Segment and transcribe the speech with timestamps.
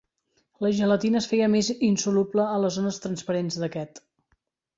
[0.65, 4.03] La gelatina es feia més insoluble a les zones transparents d'aquest.